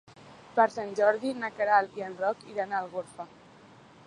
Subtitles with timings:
[0.55, 3.33] Per Sant Jordi na Queralt i en Roc iran a Algorfa.